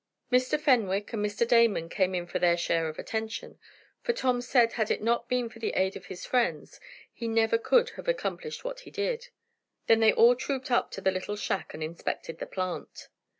[0.31, 0.59] Mr.
[0.59, 1.47] Fenwick and Mr.
[1.47, 3.59] Damon came in for their share of attention,
[4.01, 6.79] for Tom said had it not been for the aid of his friends
[7.13, 9.27] he never could have accomplished what he did.
[9.85, 13.09] Then they all trooped up to the little shack, and inspected the plant.